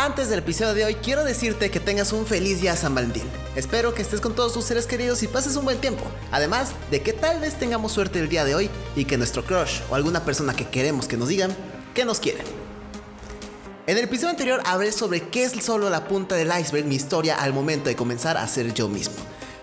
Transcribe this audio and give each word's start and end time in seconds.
Antes 0.00 0.28
del 0.28 0.38
episodio 0.38 0.74
de 0.74 0.84
hoy, 0.84 0.94
quiero 0.94 1.24
decirte 1.24 1.72
que 1.72 1.80
tengas 1.80 2.12
un 2.12 2.24
feliz 2.24 2.60
día 2.60 2.76
San 2.76 2.94
Valentín. 2.94 3.24
Espero 3.56 3.94
que 3.94 4.02
estés 4.02 4.20
con 4.20 4.32
todos 4.32 4.52
tus 4.52 4.64
seres 4.64 4.86
queridos 4.86 5.24
y 5.24 5.26
pases 5.26 5.56
un 5.56 5.64
buen 5.64 5.80
tiempo. 5.80 6.04
Además 6.30 6.70
de 6.92 7.02
que 7.02 7.12
tal 7.12 7.40
vez 7.40 7.58
tengamos 7.58 7.90
suerte 7.90 8.20
el 8.20 8.28
día 8.28 8.44
de 8.44 8.54
hoy 8.54 8.70
y 8.94 9.06
que 9.06 9.16
nuestro 9.18 9.44
crush 9.44 9.80
o 9.90 9.96
alguna 9.96 10.24
persona 10.24 10.54
que 10.54 10.68
queremos 10.68 11.08
que 11.08 11.16
nos 11.16 11.26
digan 11.26 11.50
que 11.96 12.04
nos 12.04 12.20
quieren. 12.20 12.46
En 13.88 13.98
el 13.98 14.04
episodio 14.04 14.28
anterior 14.28 14.62
hablé 14.66 14.92
sobre 14.92 15.30
qué 15.30 15.42
es 15.42 15.64
solo 15.64 15.90
la 15.90 16.06
punta 16.06 16.36
del 16.36 16.52
iceberg 16.56 16.86
mi 16.86 16.94
historia 16.94 17.34
al 17.34 17.52
momento 17.52 17.88
de 17.88 17.96
comenzar 17.96 18.36
a 18.36 18.46
ser 18.46 18.72
yo 18.72 18.88
mismo. 18.88 19.16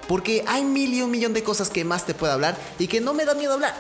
Porque 0.10 0.44
hay 0.48 0.66
mil 0.66 0.94
y 0.94 1.02
un 1.02 1.12
millón 1.12 1.32
de 1.32 1.44
cosas 1.44 1.70
que 1.70 1.86
más 1.86 2.06
te 2.06 2.14
puedo 2.14 2.34
hablar 2.34 2.58
y 2.78 2.88
que 2.88 3.00
no 3.00 3.14
me 3.14 3.24
da 3.24 3.36
miedo 3.36 3.54
hablar. 3.54 3.74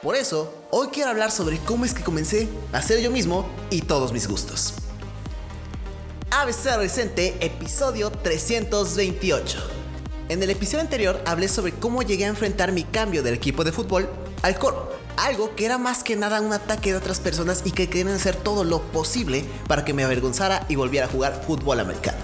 Por 0.00 0.14
eso, 0.14 0.54
hoy 0.70 0.90
quiero 0.92 1.10
hablar 1.10 1.32
sobre 1.32 1.58
cómo 1.58 1.84
es 1.84 1.92
que 1.92 2.04
comencé 2.04 2.46
a 2.72 2.82
ser 2.82 3.00
yo 3.00 3.10
mismo 3.10 3.48
y 3.68 3.80
todos 3.80 4.12
mis 4.12 4.28
gustos. 4.28 4.74
ABC 6.30 6.66
Adolescente, 6.66 7.36
episodio 7.40 8.10
328. 8.10 9.58
En 10.28 10.42
el 10.42 10.50
episodio 10.50 10.80
anterior 10.80 11.22
hablé 11.24 11.48
sobre 11.48 11.72
cómo 11.72 12.02
llegué 12.02 12.26
a 12.26 12.28
enfrentar 12.28 12.70
mi 12.70 12.84
cambio 12.84 13.22
del 13.22 13.32
equipo 13.32 13.64
de 13.64 13.72
fútbol 13.72 14.10
al 14.42 14.58
coro. 14.58 14.92
Algo 15.16 15.56
que 15.56 15.64
era 15.64 15.78
más 15.78 16.04
que 16.04 16.16
nada 16.16 16.42
un 16.42 16.52
ataque 16.52 16.92
de 16.92 16.98
otras 16.98 17.18
personas 17.18 17.62
y 17.64 17.70
que 17.70 17.88
querían 17.88 18.14
hacer 18.14 18.36
todo 18.36 18.62
lo 18.64 18.82
posible 18.82 19.42
para 19.68 19.86
que 19.86 19.94
me 19.94 20.04
avergonzara 20.04 20.66
y 20.68 20.76
volviera 20.76 21.06
a 21.06 21.08
jugar 21.08 21.42
fútbol 21.46 21.80
americano. 21.80 22.18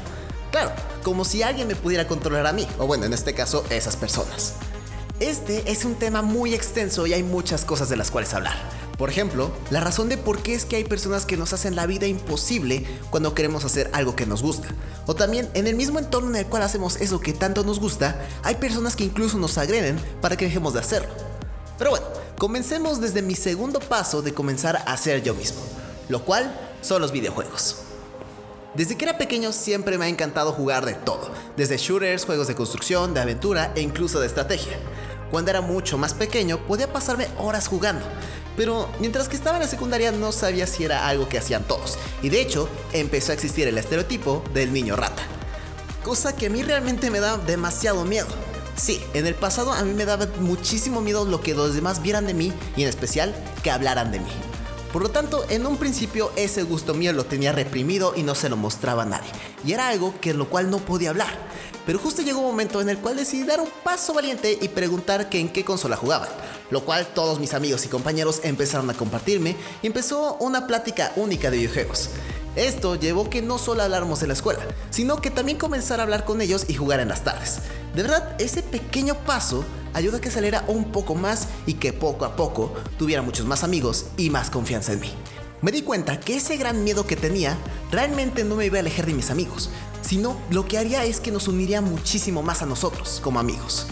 Claro, 0.50 0.72
como 1.02 1.24
si 1.24 1.42
alguien 1.42 1.66
me 1.66 1.74
pudiera 1.74 2.06
controlar 2.06 2.46
a 2.46 2.52
mí, 2.52 2.68
o 2.78 2.86
bueno, 2.86 3.06
en 3.06 3.14
este 3.14 3.32
caso, 3.32 3.64
esas 3.70 3.96
personas. 3.96 4.52
Este 5.18 5.70
es 5.70 5.86
un 5.86 5.94
tema 5.94 6.20
muy 6.20 6.52
extenso 6.52 7.06
y 7.06 7.14
hay 7.14 7.22
muchas 7.22 7.64
cosas 7.64 7.88
de 7.88 7.96
las 7.96 8.10
cuales 8.10 8.34
hablar. 8.34 8.83
Por 8.96 9.10
ejemplo, 9.10 9.50
la 9.70 9.80
razón 9.80 10.08
de 10.08 10.16
por 10.16 10.40
qué 10.40 10.54
es 10.54 10.64
que 10.64 10.76
hay 10.76 10.84
personas 10.84 11.26
que 11.26 11.36
nos 11.36 11.52
hacen 11.52 11.74
la 11.74 11.86
vida 11.86 12.06
imposible 12.06 12.86
cuando 13.10 13.34
queremos 13.34 13.64
hacer 13.64 13.90
algo 13.92 14.14
que 14.14 14.24
nos 14.24 14.40
gusta. 14.40 14.68
O 15.06 15.14
también 15.16 15.50
en 15.54 15.66
el 15.66 15.74
mismo 15.74 15.98
entorno 15.98 16.30
en 16.30 16.36
el 16.36 16.46
cual 16.46 16.62
hacemos 16.62 16.96
eso 17.00 17.20
que 17.20 17.32
tanto 17.32 17.64
nos 17.64 17.80
gusta, 17.80 18.24
hay 18.44 18.54
personas 18.54 18.94
que 18.94 19.04
incluso 19.04 19.36
nos 19.36 19.58
agreden 19.58 19.98
para 20.20 20.36
que 20.36 20.44
dejemos 20.44 20.74
de 20.74 20.80
hacerlo. 20.80 21.12
Pero 21.76 21.90
bueno, 21.90 22.06
comencemos 22.38 23.00
desde 23.00 23.20
mi 23.20 23.34
segundo 23.34 23.80
paso 23.80 24.22
de 24.22 24.32
comenzar 24.32 24.84
a 24.86 24.96
ser 24.96 25.24
yo 25.24 25.34
mismo, 25.34 25.60
lo 26.08 26.24
cual 26.24 26.56
son 26.80 27.02
los 27.02 27.10
videojuegos. 27.10 27.78
Desde 28.74 28.96
que 28.96 29.04
era 29.04 29.18
pequeño 29.18 29.52
siempre 29.52 29.98
me 29.98 30.04
ha 30.04 30.08
encantado 30.08 30.52
jugar 30.52 30.84
de 30.84 30.94
todo, 30.94 31.32
desde 31.56 31.78
shooters, 31.78 32.24
juegos 32.24 32.46
de 32.46 32.54
construcción, 32.54 33.12
de 33.12 33.20
aventura 33.20 33.72
e 33.74 33.80
incluso 33.80 34.20
de 34.20 34.28
estrategia. 34.28 34.78
Cuando 35.30 35.50
era 35.50 35.60
mucho 35.60 35.98
más 35.98 36.14
pequeño 36.14 36.64
podía 36.66 36.92
pasarme 36.92 37.26
horas 37.38 37.66
jugando, 37.66 38.04
pero 38.56 38.88
mientras 39.00 39.28
que 39.28 39.36
estaba 39.36 39.56
en 39.56 39.62
la 39.62 39.68
secundaria 39.68 40.12
no 40.12 40.32
sabía 40.32 40.66
si 40.66 40.84
era 40.84 41.06
algo 41.06 41.28
que 41.28 41.38
hacían 41.38 41.64
todos, 41.64 41.98
y 42.22 42.28
de 42.28 42.40
hecho 42.40 42.68
empezó 42.92 43.32
a 43.32 43.34
existir 43.34 43.68
el 43.68 43.78
estereotipo 43.78 44.42
del 44.52 44.72
niño 44.72 44.96
rata. 44.96 45.22
Cosa 46.04 46.36
que 46.36 46.46
a 46.46 46.50
mí 46.50 46.62
realmente 46.62 47.10
me 47.10 47.20
da 47.20 47.38
demasiado 47.38 48.04
miedo. 48.04 48.28
Sí, 48.76 49.00
en 49.14 49.26
el 49.26 49.34
pasado 49.34 49.72
a 49.72 49.82
mí 49.84 49.94
me 49.94 50.04
daba 50.04 50.26
muchísimo 50.40 51.00
miedo 51.00 51.24
lo 51.24 51.40
que 51.40 51.54
los 51.54 51.74
demás 51.74 52.02
vieran 52.02 52.26
de 52.26 52.34
mí 52.34 52.52
y 52.76 52.82
en 52.82 52.88
especial 52.88 53.34
que 53.62 53.70
hablaran 53.70 54.10
de 54.10 54.20
mí. 54.20 54.30
Por 54.92 55.02
lo 55.02 55.08
tanto, 55.08 55.44
en 55.48 55.66
un 55.66 55.76
principio 55.76 56.30
ese 56.36 56.62
gusto 56.62 56.94
mío 56.94 57.12
lo 57.12 57.24
tenía 57.24 57.52
reprimido 57.52 58.14
y 58.16 58.22
no 58.22 58.34
se 58.34 58.48
lo 58.48 58.56
mostraba 58.56 59.02
a 59.02 59.06
nadie. 59.06 59.30
Y 59.64 59.72
era 59.72 59.88
algo 59.88 60.14
que 60.20 60.34
lo 60.34 60.48
cual 60.48 60.70
no 60.70 60.78
podía 60.78 61.10
hablar. 61.10 61.36
Pero 61.86 61.98
justo 61.98 62.22
llegó 62.22 62.40
un 62.40 62.46
momento 62.46 62.80
en 62.80 62.88
el 62.88 62.98
cual 62.98 63.16
decidí 63.16 63.42
dar 63.42 63.60
un 63.60 63.68
paso 63.82 64.14
valiente 64.14 64.58
y 64.60 64.68
preguntar 64.68 65.28
que 65.28 65.40
en 65.40 65.48
qué 65.48 65.64
consola 65.64 65.96
jugaban, 65.96 66.28
lo 66.70 66.84
cual 66.84 67.06
todos 67.14 67.40
mis 67.40 67.54
amigos 67.54 67.84
y 67.84 67.88
compañeros 67.88 68.40
empezaron 68.42 68.88
a 68.90 68.94
compartirme 68.94 69.56
y 69.82 69.86
empezó 69.86 70.36
una 70.40 70.66
plática 70.66 71.12
única 71.16 71.50
de 71.50 71.58
videojuegos. 71.58 72.10
Esto 72.56 72.94
llevó 72.94 73.28
que 73.28 73.42
no 73.42 73.58
solo 73.58 73.82
habláramos 73.82 74.22
en 74.22 74.28
la 74.28 74.34
escuela, 74.34 74.62
sino 74.90 75.20
que 75.20 75.30
también 75.30 75.58
comenzara 75.58 76.02
a 76.02 76.04
hablar 76.04 76.24
con 76.24 76.40
ellos 76.40 76.66
y 76.68 76.74
jugar 76.74 77.00
en 77.00 77.08
las 77.08 77.24
tardes. 77.24 77.58
De 77.94 78.02
verdad, 78.02 78.36
ese 78.40 78.62
pequeño 78.62 79.16
paso 79.26 79.64
ayuda 79.92 80.18
a 80.18 80.20
que 80.20 80.30
saliera 80.30 80.64
un 80.68 80.92
poco 80.92 81.14
más 81.14 81.48
y 81.66 81.74
que 81.74 81.92
poco 81.92 82.24
a 82.24 82.36
poco 82.36 82.72
tuviera 82.96 83.22
muchos 83.22 83.46
más 83.46 83.64
amigos 83.64 84.06
y 84.16 84.30
más 84.30 84.50
confianza 84.50 84.92
en 84.92 85.00
mí. 85.00 85.12
Me 85.62 85.72
di 85.72 85.82
cuenta 85.82 86.20
que 86.20 86.36
ese 86.36 86.56
gran 86.56 86.84
miedo 86.84 87.06
que 87.06 87.16
tenía 87.16 87.56
realmente 87.90 88.44
no 88.44 88.54
me 88.54 88.66
iba 88.66 88.76
a 88.76 88.80
alejar 88.80 89.06
de 89.06 89.14
mis 89.14 89.30
amigos, 89.30 89.70
sino 90.02 90.36
lo 90.50 90.66
que 90.66 90.78
haría 90.78 91.04
es 91.04 91.20
que 91.20 91.32
nos 91.32 91.48
uniría 91.48 91.80
muchísimo 91.80 92.42
más 92.42 92.62
a 92.62 92.66
nosotros 92.66 93.20
como 93.22 93.40
amigos. 93.40 93.86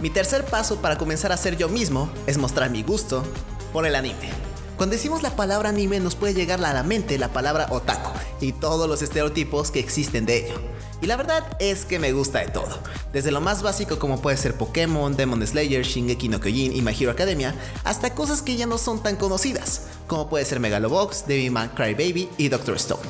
Mi 0.00 0.10
tercer 0.10 0.44
paso 0.44 0.76
para 0.82 0.98
comenzar 0.98 1.32
a 1.32 1.38
ser 1.38 1.56
yo 1.56 1.68
mismo 1.70 2.10
es 2.26 2.36
mostrar 2.36 2.70
mi 2.70 2.82
gusto 2.82 3.24
por 3.72 3.86
el 3.86 3.94
anime. 3.94 4.30
Cuando 4.76 4.94
decimos 4.94 5.22
la 5.22 5.34
palabra 5.34 5.70
anime 5.70 6.00
nos 6.00 6.14
puede 6.14 6.34
llegar 6.34 6.62
a 6.62 6.74
la 6.74 6.82
mente 6.82 7.18
la 7.18 7.28
palabra 7.28 7.68
otaku 7.70 8.10
y 8.42 8.52
todos 8.52 8.86
los 8.90 9.00
estereotipos 9.00 9.70
que 9.70 9.80
existen 9.80 10.26
de 10.26 10.44
ello. 10.44 10.60
Y 11.00 11.06
la 11.06 11.16
verdad 11.16 11.44
es 11.60 11.86
que 11.86 11.98
me 11.98 12.12
gusta 12.12 12.40
de 12.40 12.48
todo. 12.48 12.78
Desde 13.10 13.30
lo 13.30 13.40
más 13.40 13.62
básico 13.62 13.98
como 13.98 14.20
puede 14.20 14.36
ser 14.36 14.54
Pokémon, 14.54 15.16
Demon 15.16 15.46
Slayer, 15.46 15.82
Shingeki 15.82 16.28
no 16.28 16.40
Kyojin 16.40 16.76
y 16.76 16.82
My 16.82 16.92
Hero 16.92 17.10
Academia, 17.10 17.54
hasta 17.84 18.14
cosas 18.14 18.42
que 18.42 18.56
ya 18.56 18.66
no 18.66 18.76
son 18.76 19.02
tan 19.02 19.16
conocidas, 19.16 19.86
como 20.06 20.28
puede 20.28 20.44
ser 20.44 20.60
Megalobox, 20.60 21.26
Devilman 21.26 21.70
Crybaby 21.70 22.28
y 22.36 22.48
Doctor 22.50 22.76
Stone. 22.76 23.02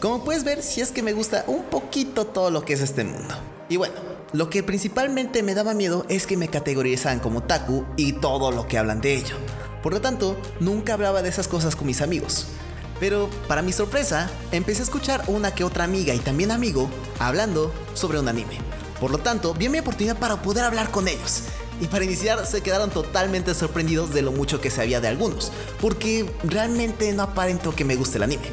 Como 0.00 0.24
puedes 0.24 0.44
ver, 0.44 0.62
si 0.62 0.80
es 0.80 0.90
que 0.90 1.02
me 1.02 1.12
gusta 1.12 1.44
un 1.46 1.64
poquito 1.64 2.26
todo 2.26 2.50
lo 2.50 2.64
que 2.64 2.72
es 2.72 2.80
este 2.80 3.04
mundo. 3.04 3.34
Y 3.68 3.76
bueno, 3.76 4.11
lo 4.32 4.48
que 4.48 4.62
principalmente 4.62 5.42
me 5.42 5.54
daba 5.54 5.74
miedo 5.74 6.06
es 6.08 6.26
que 6.26 6.38
me 6.38 6.48
categorizaban 6.48 7.20
como 7.20 7.42
Taku 7.42 7.84
y 7.96 8.14
todo 8.14 8.50
lo 8.50 8.66
que 8.66 8.78
hablan 8.78 9.02
de 9.02 9.14
ello. 9.14 9.36
Por 9.82 9.92
lo 9.92 10.00
tanto, 10.00 10.40
nunca 10.58 10.94
hablaba 10.94 11.20
de 11.20 11.28
esas 11.28 11.48
cosas 11.48 11.76
con 11.76 11.86
mis 11.86 12.00
amigos. 12.00 12.46
Pero, 12.98 13.28
para 13.46 13.62
mi 13.62 13.72
sorpresa, 13.72 14.30
empecé 14.52 14.80
a 14.80 14.84
escuchar 14.84 15.24
una 15.26 15.54
que 15.54 15.64
otra 15.64 15.84
amiga 15.84 16.14
y 16.14 16.18
también 16.18 16.50
amigo 16.50 16.88
hablando 17.18 17.74
sobre 17.92 18.20
un 18.20 18.28
anime. 18.28 18.58
Por 19.00 19.10
lo 19.10 19.18
tanto, 19.18 19.52
vi 19.52 19.68
mi 19.68 19.80
oportunidad 19.80 20.16
para 20.16 20.40
poder 20.40 20.64
hablar 20.64 20.90
con 20.90 21.08
ellos. 21.08 21.42
Y 21.80 21.88
para 21.88 22.04
iniciar 22.04 22.46
se 22.46 22.62
quedaron 22.62 22.90
totalmente 22.90 23.54
sorprendidos 23.54 24.14
de 24.14 24.22
lo 24.22 24.32
mucho 24.32 24.60
que 24.60 24.70
sabía 24.70 25.00
de 25.00 25.08
algunos, 25.08 25.52
porque 25.80 26.30
realmente 26.44 27.12
no 27.12 27.24
aparento 27.24 27.74
que 27.74 27.84
me 27.84 27.96
guste 27.96 28.18
el 28.18 28.22
anime. 28.22 28.44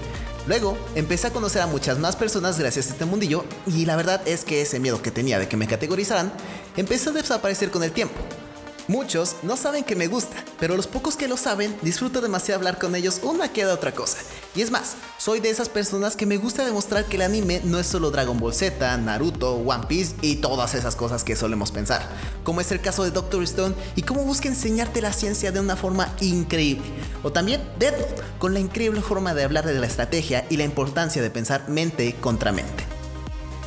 Luego 0.49 0.75
empecé 0.95 1.27
a 1.27 1.31
conocer 1.31 1.61
a 1.61 1.67
muchas 1.67 1.99
más 1.99 2.15
personas 2.15 2.57
gracias 2.57 2.87
a 2.87 2.93
este 2.93 3.05
mundillo 3.05 3.45
y 3.67 3.85
la 3.85 3.95
verdad 3.95 4.27
es 4.27 4.43
que 4.43 4.63
ese 4.63 4.79
miedo 4.79 4.99
que 4.99 5.11
tenía 5.11 5.37
de 5.37 5.47
que 5.47 5.57
me 5.57 5.67
categorizaran 5.67 6.33
empezó 6.75 7.11
a 7.11 7.13
desaparecer 7.13 7.69
con 7.69 7.83
el 7.83 7.91
tiempo. 7.91 8.15
Muchos 8.89 9.35
no 9.43 9.55
saben 9.55 9.83
que 9.83 9.95
me 9.95 10.07
gusta, 10.07 10.43
pero 10.59 10.75
los 10.75 10.87
pocos 10.87 11.15
que 11.15 11.27
lo 11.27 11.37
saben 11.37 11.77
disfruto 11.83 12.21
demasiado 12.21 12.57
hablar 12.57 12.79
con 12.79 12.95
ellos 12.95 13.19
una 13.21 13.53
que 13.53 13.63
de 13.63 13.71
otra 13.71 13.91
cosa. 13.91 14.17
Y 14.55 14.63
es 14.63 14.71
más, 14.71 14.95
soy 15.19 15.39
de 15.39 15.51
esas 15.51 15.69
personas 15.69 16.15
que 16.15 16.25
me 16.25 16.37
gusta 16.37 16.65
demostrar 16.65 17.05
que 17.05 17.17
el 17.17 17.21
anime 17.21 17.61
no 17.63 17.77
es 17.77 17.85
solo 17.85 18.09
Dragon 18.09 18.39
Ball 18.39 18.51
Z, 18.51 18.97
Naruto, 18.97 19.57
One 19.57 19.85
Piece 19.87 20.15
y 20.23 20.37
todas 20.37 20.73
esas 20.73 20.95
cosas 20.95 21.23
que 21.23 21.35
solemos 21.35 21.69
pensar, 21.69 22.01
como 22.43 22.61
es 22.61 22.71
el 22.71 22.81
caso 22.81 23.03
de 23.03 23.11
Doctor 23.11 23.43
Stone 23.43 23.75
y 23.95 24.01
cómo 24.01 24.23
busca 24.23 24.47
enseñarte 24.47 25.03
la 25.03 25.13
ciencia 25.13 25.51
de 25.51 25.59
una 25.59 25.75
forma 25.75 26.11
increíble. 26.19 26.87
O 27.21 27.31
también 27.31 27.61
Death 27.77 28.39
con 28.39 28.55
la 28.55 28.59
increíble 28.59 29.01
forma 29.01 29.35
de 29.35 29.43
hablar 29.43 29.67
de 29.67 29.79
la 29.79 29.85
estrategia 29.85 30.47
y 30.49 30.57
la 30.57 30.63
importancia 30.63 31.21
de 31.21 31.29
pensar 31.29 31.69
mente 31.69 32.15
contra 32.15 32.51
mente. 32.51 32.88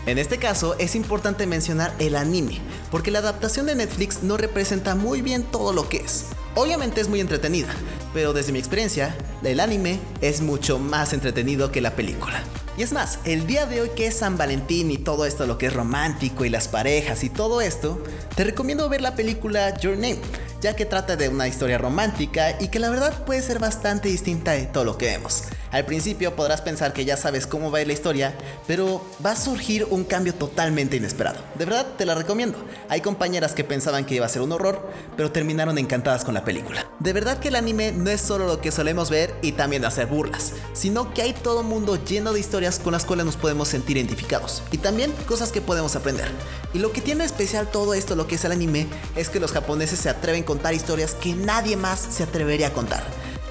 En 0.05 0.19
este 0.19 0.39
caso 0.39 0.75
es 0.81 0.97
importante 0.97 1.47
mencionar 1.47 1.95
el 2.01 2.17
anime, 2.17 2.59
porque 2.91 3.13
la 3.13 3.21
adaptación 3.21 3.67
de 3.67 3.77
Netflix 3.77 4.25
no 4.25 4.37
representa 4.37 4.97
muy 4.97 5.23
bien 5.23 5.45
todo 5.45 5.73
lo 5.73 5.89
que 5.89 5.99
es. 5.99 6.27
Obviamente 6.57 7.01
es 7.01 7.09
muy 7.09 7.21
entretenida, 7.21 7.73
pero 8.13 8.33
desde 8.33 8.51
mi 8.51 8.59
experiencia, 8.59 9.17
el 9.45 9.61
anime 9.61 10.01
es 10.21 10.41
mucho 10.41 10.81
más 10.81 11.13
entretenido 11.13 11.71
que 11.71 11.81
la 11.81 11.95
película. 11.95 12.43
Y 12.77 12.83
es 12.83 12.93
más, 12.93 13.21
el 13.25 13.47
día 13.47 13.67
de 13.67 13.81
hoy 13.81 13.91
que 13.91 14.09
es 14.09 14.17
San 14.17 14.37
Valentín 14.37 14.91
y 14.91 14.99
todo 14.99 15.25
esto 15.25 15.47
lo 15.47 15.57
que 15.57 15.67
es 15.67 15.73
romántico 15.73 16.45
y 16.45 16.51
las 16.51 16.67
parejas 16.67 17.23
y 17.23 17.31
todo 17.31 17.61
esto, 17.61 18.03
te 18.34 18.43
recomiendo 18.43 18.89
ver 18.89 19.03
la 19.03 19.15
película 19.15 19.79
Your 19.79 19.95
Name, 19.95 20.19
ya 20.61 20.75
que 20.75 20.84
trata 20.84 21.15
de 21.15 21.29
una 21.29 21.47
historia 21.47 21.79
romántica 21.79 22.57
y 22.61 22.69
que 22.69 22.81
la 22.81 22.91
verdad 22.91 23.25
puede 23.25 23.41
ser 23.41 23.61
bastante 23.61 24.09
distinta 24.09 24.53
de 24.53 24.66
todo 24.66 24.84
lo 24.84 24.98
que 24.98 25.07
vemos. 25.07 25.45
Al 25.72 25.86
principio 25.86 26.36
podrás 26.36 26.60
pensar 26.60 26.92
que 26.92 27.07
ya 27.07 27.16
sabes 27.16 27.47
cómo 27.47 27.71
va 27.71 27.78
a 27.78 27.80
ir 27.80 27.86
la 27.86 27.95
historia, 27.95 28.36
pero 28.66 29.03
va 29.24 29.30
a 29.30 29.36
surgir 29.36 29.86
un 29.89 30.04
cambio 30.04 30.34
totalmente 30.34 30.97
inesperado. 30.97 31.41
De 31.54 31.65
verdad 31.65 31.86
te 31.97 32.04
la 32.04 32.15
recomiendo. 32.15 32.59
Hay 32.91 33.01
compañeras 33.01 33.54
que 33.54 33.65
pensaban 33.65 34.04
que 34.04 34.15
iba 34.15 34.27
a 34.27 34.28
ser 34.28 34.42
un 34.42 34.53
horror, 34.53 34.86
pero 35.16 35.33
terminaron 35.33 35.78
encantadas 35.78 36.24
con 36.24 36.34
la 36.34 36.45
película. 36.45 36.86
De 36.98 37.15
verdad 37.15 37.39
que 37.39 37.48
el 37.48 37.57
anime 37.57 37.91
no 37.91 38.10
es 38.10 38.21
solo 38.21 38.47
lo 38.47 38.60
que 38.60 38.71
solemos 38.71 39.09
ver 39.09 39.34
y 39.41 39.53
también 39.53 39.86
hacer 39.86 40.09
burlas, 40.09 40.53
sino 40.74 41.15
que 41.15 41.22
hay 41.22 41.33
todo 41.33 41.60
un 41.60 41.69
mundo 41.69 41.97
lleno 42.04 42.34
de 42.34 42.41
historias 42.41 42.78
con 42.78 42.92
las 42.92 43.07
cuales 43.07 43.24
nos 43.24 43.36
podemos 43.36 43.69
sentir 43.69 43.97
identificados 43.97 44.63
y 44.72 44.77
también 44.77 45.10
cosas 45.27 45.53
que 45.53 45.63
podemos 45.63 45.97
aprender. 45.97 46.28
Y 46.74 46.80
lo 46.80 46.92
que 46.92 47.01
tiene 47.01 47.24
especial 47.24 47.71
todo 47.71 47.95
esto, 47.95 48.15
lo 48.15 48.27
que 48.27 48.34
es 48.34 48.45
el 48.45 48.53
anime, 48.53 48.89
es 49.16 49.30
que 49.30 49.41
los 49.41 49.53
japoneses 49.53 50.01
se 50.01 50.10
atreven 50.10 50.42
a 50.42 50.47
contar 50.47 50.74
historias 50.74 51.15
que 51.15 51.34
nadie 51.34 51.78
más 51.78 51.98
se 51.98 52.24
atrevería 52.24 52.66
a 52.66 52.72
contar. 52.74 53.03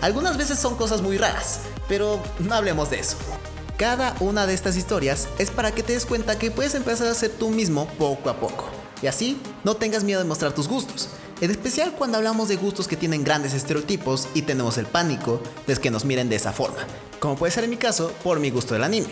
Algunas 0.01 0.35
veces 0.35 0.57
son 0.57 0.75
cosas 0.77 1.01
muy 1.01 1.17
raras, 1.17 1.59
pero 1.91 2.21
no 2.39 2.55
hablemos 2.55 2.89
de 2.89 3.01
eso. 3.01 3.17
Cada 3.77 4.15
una 4.21 4.47
de 4.47 4.53
estas 4.53 4.77
historias 4.77 5.27
es 5.39 5.51
para 5.51 5.75
que 5.75 5.83
te 5.83 5.91
des 5.91 6.05
cuenta 6.05 6.39
que 6.39 6.49
puedes 6.49 6.73
empezar 6.73 7.07
a 7.07 7.13
ser 7.13 7.31
tú 7.31 7.49
mismo 7.49 7.85
poco 7.99 8.29
a 8.29 8.39
poco. 8.39 8.63
Y 9.01 9.07
así 9.07 9.37
no 9.65 9.75
tengas 9.75 10.05
miedo 10.05 10.21
de 10.21 10.25
mostrar 10.25 10.53
tus 10.53 10.69
gustos. 10.69 11.09
En 11.41 11.51
especial 11.51 11.93
cuando 11.97 12.17
hablamos 12.17 12.47
de 12.47 12.55
gustos 12.55 12.87
que 12.87 12.95
tienen 12.95 13.25
grandes 13.25 13.53
estereotipos 13.53 14.29
y 14.33 14.43
tenemos 14.43 14.77
el 14.77 14.85
pánico 14.85 15.41
de 15.67 15.75
que 15.75 15.91
nos 15.91 16.05
miren 16.05 16.29
de 16.29 16.37
esa 16.37 16.53
forma. 16.53 16.77
Como 17.19 17.35
puede 17.35 17.51
ser 17.51 17.65
en 17.65 17.71
mi 17.71 17.77
caso 17.77 18.13
por 18.23 18.39
mi 18.39 18.51
gusto 18.51 18.73
del 18.73 18.85
anime. 18.85 19.09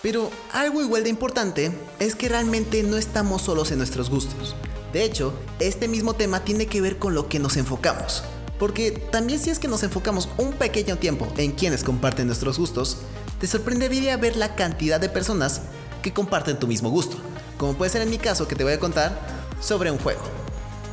Pero 0.00 0.30
algo 0.52 0.80
igual 0.80 1.02
de 1.02 1.10
importante 1.10 1.72
es 1.98 2.14
que 2.14 2.28
realmente 2.28 2.84
no 2.84 2.98
estamos 2.98 3.42
solos 3.42 3.72
en 3.72 3.78
nuestros 3.78 4.10
gustos. 4.10 4.54
De 4.92 5.02
hecho, 5.02 5.34
este 5.58 5.88
mismo 5.88 6.14
tema 6.14 6.44
tiene 6.44 6.66
que 6.66 6.80
ver 6.80 7.00
con 7.00 7.16
lo 7.16 7.28
que 7.28 7.40
nos 7.40 7.56
enfocamos. 7.56 8.22
Porque 8.62 8.92
también 8.92 9.40
si 9.40 9.50
es 9.50 9.58
que 9.58 9.66
nos 9.66 9.82
enfocamos 9.82 10.28
un 10.38 10.52
pequeño 10.52 10.96
tiempo 10.96 11.26
en 11.36 11.50
quienes 11.50 11.82
comparten 11.82 12.28
nuestros 12.28 12.60
gustos, 12.60 12.98
te 13.40 13.48
sorprendería 13.48 14.16
ver 14.16 14.36
la 14.36 14.54
cantidad 14.54 15.00
de 15.00 15.08
personas 15.08 15.62
que 16.00 16.12
comparten 16.12 16.60
tu 16.60 16.68
mismo 16.68 16.88
gusto. 16.88 17.16
Como 17.58 17.74
puede 17.74 17.90
ser 17.90 18.02
en 18.02 18.10
mi 18.10 18.18
caso 18.18 18.46
que 18.46 18.54
te 18.54 18.62
voy 18.62 18.74
a 18.74 18.78
contar 18.78 19.18
sobre 19.60 19.90
un 19.90 19.98
juego. 19.98 20.20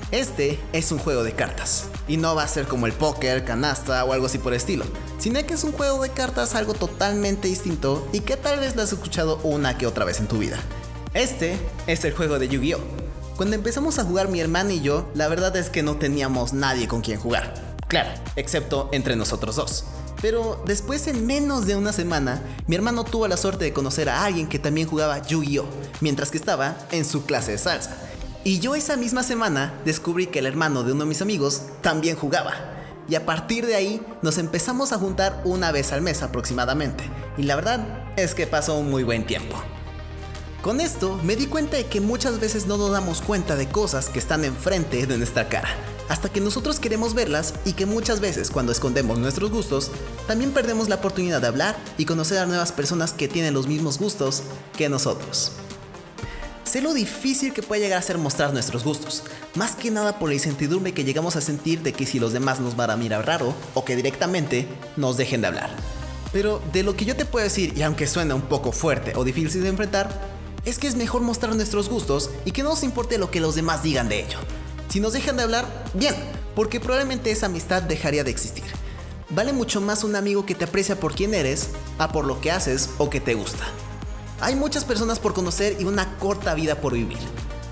Este 0.09 0.59
es 0.73 0.91
un 0.91 0.97
juego 0.97 1.23
de 1.23 1.33
cartas. 1.33 1.85
Y 2.07 2.17
no 2.17 2.33
va 2.33 2.41
a 2.41 2.47
ser 2.47 2.65
como 2.65 2.87
el 2.87 2.93
póker, 2.93 3.45
canasta 3.45 4.03
o 4.03 4.13
algo 4.13 4.25
así 4.25 4.39
por 4.39 4.55
estilo. 4.55 4.85
Sino 5.19 5.45
que 5.45 5.53
es 5.53 5.63
un 5.63 5.71
juego 5.71 6.01
de 6.01 6.09
cartas 6.09 6.55
algo 6.55 6.73
totalmente 6.73 7.49
distinto 7.49 8.09
y 8.11 8.21
que 8.21 8.35
tal 8.35 8.61
vez 8.61 8.75
lo 8.75 8.81
has 8.81 8.93
escuchado 8.93 9.39
una 9.43 9.77
que 9.77 9.85
otra 9.85 10.05
vez 10.05 10.19
en 10.19 10.27
tu 10.27 10.39
vida. 10.39 10.57
Este 11.13 11.55
es 11.85 12.03
el 12.03 12.15
juego 12.15 12.39
de 12.39 12.47
Yu-Gi-Oh! 12.47 12.98
Cuando 13.39 13.55
empezamos 13.55 13.97
a 13.99 14.03
jugar 14.03 14.27
mi 14.27 14.41
hermana 14.41 14.73
y 14.73 14.81
yo, 14.81 15.09
la 15.15 15.29
verdad 15.29 15.55
es 15.55 15.69
que 15.69 15.81
no 15.81 15.95
teníamos 15.95 16.51
nadie 16.51 16.89
con 16.89 16.99
quien 16.99 17.21
jugar. 17.21 17.53
Claro, 17.87 18.09
excepto 18.35 18.89
entre 18.91 19.15
nosotros 19.15 19.55
dos. 19.55 19.85
Pero 20.21 20.61
después 20.65 21.07
en 21.07 21.25
menos 21.25 21.65
de 21.65 21.77
una 21.77 21.93
semana, 21.93 22.41
mi 22.67 22.75
hermano 22.75 23.05
tuvo 23.05 23.29
la 23.29 23.37
suerte 23.37 23.63
de 23.63 23.71
conocer 23.71 24.09
a 24.09 24.25
alguien 24.25 24.49
que 24.49 24.59
también 24.59 24.89
jugaba 24.89 25.25
Yu-Gi-Oh! 25.25 25.63
mientras 26.01 26.31
que 26.31 26.37
estaba 26.37 26.75
en 26.91 27.05
su 27.05 27.23
clase 27.23 27.51
de 27.51 27.59
salsa. 27.59 27.95
Y 28.43 28.59
yo 28.59 28.75
esa 28.75 28.97
misma 28.97 29.23
semana 29.23 29.73
descubrí 29.85 30.27
que 30.27 30.39
el 30.39 30.45
hermano 30.45 30.83
de 30.83 30.91
uno 30.91 31.05
de 31.05 31.09
mis 31.09 31.21
amigos 31.21 31.61
también 31.79 32.17
jugaba. 32.17 32.55
Y 33.07 33.15
a 33.15 33.25
partir 33.25 33.65
de 33.65 33.75
ahí 33.75 34.05
nos 34.21 34.37
empezamos 34.37 34.91
a 34.91 34.97
juntar 34.97 35.41
una 35.45 35.71
vez 35.71 35.93
al 35.93 36.01
mes 36.01 36.23
aproximadamente. 36.23 37.05
Y 37.37 37.43
la 37.43 37.55
verdad 37.55 38.11
es 38.17 38.35
que 38.35 38.47
pasó 38.47 38.77
un 38.77 38.91
muy 38.91 39.03
buen 39.03 39.25
tiempo. 39.25 39.55
Con 40.61 40.81
esto 40.81 41.17
me 41.23 41.37
di 41.37 41.45
cuenta 41.45 41.77
de 41.77 41.85
que 41.85 42.01
muchas 42.01 42.41
veces 42.41 42.67
no 42.67 42.77
nos 42.77 42.91
damos 42.91 43.21
cuenta 43.21 43.55
de 43.55 43.69
cosas 43.69 44.09
que 44.09 44.19
están 44.19 44.43
enfrente 44.43 45.05
de 45.07 45.17
nuestra 45.17 45.47
cara, 45.47 45.69
hasta 46.09 46.27
que 46.27 46.41
nosotros 46.41 46.81
queremos 46.81 47.13
verlas 47.13 47.53
y 47.63 47.73
que 47.73 47.85
muchas 47.85 48.19
veces 48.19 48.51
cuando 48.51 48.73
escondemos 48.73 49.19
nuestros 49.19 49.51
gustos, 49.51 49.89
también 50.27 50.51
perdemos 50.51 50.89
la 50.89 50.95
oportunidad 50.95 51.39
de 51.39 51.47
hablar 51.47 51.77
y 51.97 52.03
conocer 52.03 52.39
a 52.39 52.45
nuevas 52.45 52.73
personas 52.73 53.13
que 53.13 53.29
tienen 53.29 53.53
los 53.53 53.67
mismos 53.67 53.99
gustos 53.99 54.43
que 54.77 54.89
nosotros. 54.89 55.53
Sé 56.65 56.81
lo 56.81 56.93
difícil 56.93 57.53
que 57.53 57.63
puede 57.63 57.81
llegar 57.81 57.99
a 57.99 58.03
ser 58.03 58.17
mostrar 58.17 58.51
nuestros 58.51 58.83
gustos, 58.83 59.23
más 59.55 59.77
que 59.77 59.91
nada 59.91 60.19
por 60.19 60.27
la 60.27 60.35
incertidumbre 60.35 60.93
que 60.93 61.05
llegamos 61.05 61.37
a 61.37 61.41
sentir 61.41 61.83
de 61.83 61.93
que 61.93 62.05
si 62.05 62.19
los 62.19 62.33
demás 62.33 62.59
nos 62.59 62.75
van 62.75 62.91
a 62.91 62.97
mirar 62.97 63.25
raro 63.25 63.55
o 63.75 63.85
que 63.85 63.95
directamente 63.95 64.67
nos 64.97 65.15
dejen 65.15 65.39
de 65.39 65.47
hablar. 65.47 65.69
Pero 66.33 66.61
de 66.73 66.83
lo 66.83 66.97
que 66.97 67.05
yo 67.05 67.15
te 67.15 67.25
puedo 67.25 67.45
decir, 67.45 67.75
y 67.77 67.81
aunque 67.81 68.07
suena 68.07 68.35
un 68.35 68.41
poco 68.41 68.73
fuerte 68.73 69.13
o 69.15 69.23
difícil 69.23 69.63
de 69.63 69.69
enfrentar, 69.69 70.38
es 70.65 70.77
que 70.77 70.87
es 70.87 70.95
mejor 70.95 71.21
mostrar 71.21 71.55
nuestros 71.55 71.89
gustos 71.89 72.29
y 72.45 72.51
que 72.51 72.63
no 72.63 72.69
nos 72.69 72.83
importe 72.83 73.17
lo 73.17 73.31
que 73.31 73.39
los 73.39 73.55
demás 73.55 73.83
digan 73.83 74.09
de 74.09 74.21
ello. 74.25 74.37
Si 74.89 74.99
nos 74.99 75.13
dejan 75.13 75.37
de 75.37 75.43
hablar, 75.43 75.85
bien, 75.93 76.15
porque 76.55 76.79
probablemente 76.79 77.31
esa 77.31 77.45
amistad 77.45 77.83
dejaría 77.83 78.23
de 78.23 78.31
existir. 78.31 78.65
Vale 79.29 79.53
mucho 79.53 79.81
más 79.81 80.03
un 80.03 80.15
amigo 80.15 80.45
que 80.45 80.55
te 80.55 80.65
aprecia 80.65 80.99
por 80.99 81.13
quien 81.13 81.33
eres 81.33 81.69
a 81.99 82.11
por 82.11 82.25
lo 82.25 82.41
que 82.41 82.51
haces 82.51 82.89
o 82.97 83.09
que 83.09 83.19
te 83.19 83.35
gusta. 83.35 83.65
Hay 84.41 84.55
muchas 84.55 84.85
personas 84.85 85.19
por 85.19 85.33
conocer 85.33 85.77
y 85.79 85.83
una 85.83 86.17
corta 86.17 86.55
vida 86.55 86.75
por 86.75 86.93
vivir. 86.93 87.19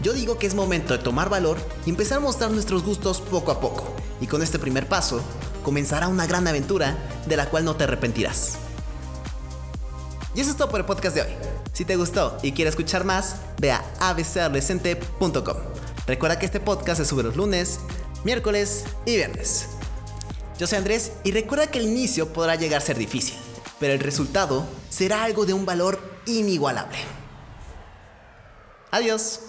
Yo 0.03 0.13
digo 0.13 0.37
que 0.37 0.45
es 0.45 0.53
momento 0.53 0.95
de 0.95 1.03
tomar 1.03 1.29
valor 1.29 1.57
y 1.85 1.89
empezar 1.89 2.19
a 2.19 2.21
mostrar 2.21 2.51
nuestros 2.51 2.83
gustos 2.83 3.21
poco 3.21 3.51
a 3.51 3.59
poco. 3.59 3.95
Y 4.21 4.27
con 4.27 4.43
este 4.43 4.59
primer 4.59 4.87
paso, 4.87 5.21
comenzará 5.63 6.07
una 6.07 6.27
gran 6.27 6.47
aventura 6.47 6.97
de 7.25 7.37
la 7.37 7.49
cual 7.49 7.65
no 7.65 7.75
te 7.75 7.85
arrepentirás. 7.85 8.59
Y 10.37 10.41
eso 10.41 10.51
es 10.51 10.55
todo 10.55 10.69
por 10.69 10.79
el 10.79 10.85
podcast 10.85 11.15
de 11.15 11.23
hoy. 11.23 11.29
Si 11.73 11.83
te 11.83 11.95
gustó 11.95 12.37
y 12.43 12.51
quieres 12.51 12.73
escuchar 12.73 13.03
más, 13.03 13.37
ve 13.59 13.71
a 13.71 13.83
abcadolescente.com. 13.99 15.57
Recuerda 16.05 16.37
que 16.37 16.45
este 16.45 16.59
podcast 16.59 17.01
se 17.01 17.05
sube 17.05 17.23
los 17.23 17.35
lunes, 17.35 17.79
miércoles 18.23 18.83
y 19.07 19.15
viernes. 19.15 19.69
Yo 20.59 20.67
soy 20.67 20.77
Andrés 20.77 21.13
y 21.23 21.31
recuerda 21.31 21.65
que 21.65 21.79
el 21.79 21.87
inicio 21.87 22.33
podrá 22.33 22.53
llegar 22.53 22.83
a 22.83 22.85
ser 22.85 22.99
difícil, 22.99 23.35
pero 23.79 23.93
el 23.93 23.99
resultado 23.99 24.63
será 24.89 25.23
algo 25.23 25.47
de 25.47 25.53
un 25.53 25.65
valor 25.65 25.99
inigualable. 26.27 26.99
Adiós. 28.91 29.39